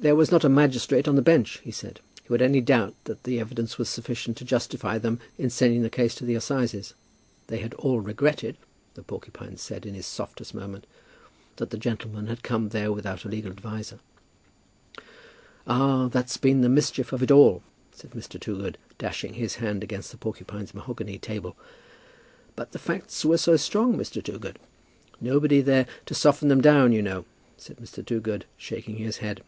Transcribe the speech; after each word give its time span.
"There 0.00 0.14
was 0.14 0.30
not 0.30 0.44
a 0.44 0.48
magistrate 0.48 1.08
on 1.08 1.16
the 1.16 1.22
bench," 1.22 1.58
he 1.64 1.72
said, 1.72 1.98
"who 2.26 2.34
had 2.34 2.40
any 2.40 2.60
doubt 2.60 2.94
that 3.06 3.24
the 3.24 3.40
evidence 3.40 3.78
was 3.78 3.88
sufficient 3.88 4.36
to 4.36 4.44
justify 4.44 4.96
them 4.96 5.18
in 5.36 5.50
sending 5.50 5.82
the 5.82 5.90
case 5.90 6.14
to 6.14 6.24
the 6.24 6.36
assizes. 6.36 6.94
They 7.48 7.58
had 7.58 7.74
all 7.74 7.98
regretted," 7.98 8.56
the 8.94 9.02
porcupine 9.02 9.56
said 9.56 9.84
in 9.84 9.94
his 9.94 10.06
softest 10.06 10.54
moment, 10.54 10.86
"that 11.56 11.70
the 11.70 11.78
gentleman 11.78 12.28
had 12.28 12.44
come 12.44 12.68
there 12.68 12.92
without 12.92 13.24
a 13.24 13.28
legal 13.28 13.50
adviser." 13.50 13.98
"Ah, 15.66 16.06
that's 16.06 16.36
been 16.36 16.60
the 16.60 16.68
mischief 16.68 17.12
of 17.12 17.20
it 17.20 17.32
all!" 17.32 17.64
said 17.90 18.12
Mr. 18.12 18.38
Toogood, 18.38 18.78
dashing 18.98 19.34
his 19.34 19.56
hand 19.56 19.82
against 19.82 20.12
the 20.12 20.16
porcupine's 20.16 20.74
mahogany 20.74 21.18
table. 21.18 21.56
"But 22.54 22.70
the 22.70 22.78
facts 22.78 23.24
were 23.24 23.36
so 23.36 23.56
strong, 23.56 23.98
Mr. 23.98 24.22
Toogood!" 24.22 24.60
"Nobody 25.20 25.60
there 25.60 25.88
to 26.06 26.14
soften 26.14 26.52
'em 26.52 26.60
down, 26.60 26.92
you 26.92 27.02
know," 27.02 27.24
said 27.56 27.78
Mr. 27.78 28.06
Toogood, 28.06 28.44
shaking 28.56 28.98
his 28.98 29.16
head. 29.16 29.42